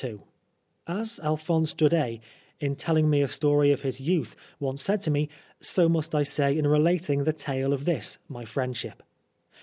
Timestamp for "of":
3.71-3.81, 7.71-7.85